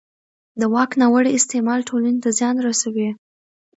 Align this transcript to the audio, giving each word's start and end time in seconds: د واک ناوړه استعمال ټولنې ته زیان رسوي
د 0.59 0.61
واک 0.73 0.91
ناوړه 1.01 1.29
استعمال 1.37 1.79
ټولنې 1.89 2.19
ته 2.23 2.29
زیان 2.39 2.55
رسوي 2.67 3.09